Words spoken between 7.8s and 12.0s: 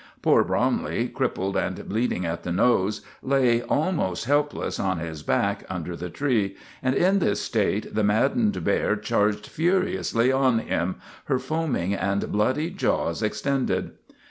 the maddened bear charged furiously on him, her foaming